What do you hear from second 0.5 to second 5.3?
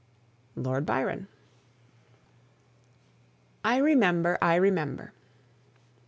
LORD BYRON. I REMEMBER, I REMEMBER.